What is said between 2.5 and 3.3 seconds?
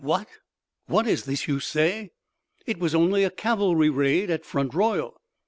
It was only a